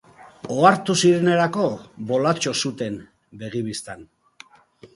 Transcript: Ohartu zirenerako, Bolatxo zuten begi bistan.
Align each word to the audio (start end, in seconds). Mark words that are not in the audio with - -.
Ohartu 0.53 0.95
zirenerako, 1.01 1.67
Bolatxo 2.13 2.55
zuten 2.65 2.99
begi 3.43 3.65
bistan. 3.69 4.05